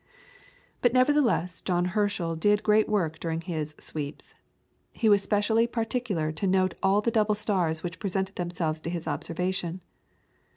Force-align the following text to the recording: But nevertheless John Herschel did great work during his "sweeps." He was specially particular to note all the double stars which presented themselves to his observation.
But 0.81 0.93
nevertheless 0.93 1.61
John 1.61 1.85
Herschel 1.93 2.35
did 2.35 2.63
great 2.63 2.89
work 2.89 3.19
during 3.19 3.41
his 3.41 3.75
"sweeps." 3.79 4.33
He 4.93 5.07
was 5.07 5.21
specially 5.21 5.67
particular 5.67 6.31
to 6.31 6.47
note 6.47 6.73
all 6.81 7.01
the 7.01 7.11
double 7.11 7.35
stars 7.35 7.83
which 7.83 7.99
presented 7.99 8.35
themselves 8.35 8.81
to 8.81 8.89
his 8.89 9.07
observation. 9.07 9.81